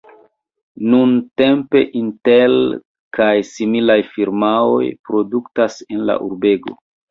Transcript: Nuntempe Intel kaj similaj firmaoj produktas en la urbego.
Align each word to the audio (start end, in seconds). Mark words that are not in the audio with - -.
Nuntempe 0.93 1.81
Intel 1.99 2.57
kaj 3.19 3.29
similaj 3.51 3.99
firmaoj 4.17 4.83
produktas 5.13 5.81
en 5.93 6.05
la 6.11 6.19
urbego. 6.31 6.79